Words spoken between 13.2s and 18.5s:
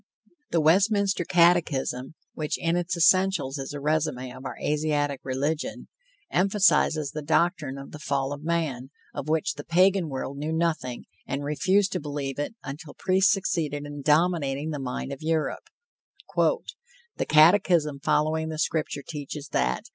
succeeded in dominating the mind of Europe: "The catechism following